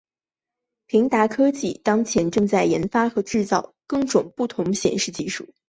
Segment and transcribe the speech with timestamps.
[0.87, 5.47] 平达科技当前正在研发与制造更种不同的显示技术。